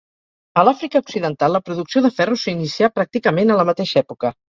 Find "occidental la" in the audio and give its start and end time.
1.03-1.63